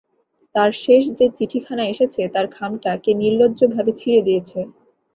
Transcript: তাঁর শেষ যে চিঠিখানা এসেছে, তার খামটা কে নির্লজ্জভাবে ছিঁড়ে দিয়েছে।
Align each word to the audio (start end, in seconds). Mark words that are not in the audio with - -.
তাঁর 0.55 0.71
শেষ 0.83 1.03
যে 1.19 1.25
চিঠিখানা 1.37 1.83
এসেছে, 1.87 2.21
তার 2.33 2.45
খামটা 2.55 2.91
কে 3.03 3.11
নির্লজ্জভাবে 3.21 3.91
ছিঁড়ে 3.99 4.21
দিয়েছে। 4.27 4.59